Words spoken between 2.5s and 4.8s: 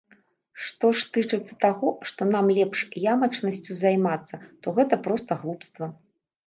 лепш ямачнасцю займацца, то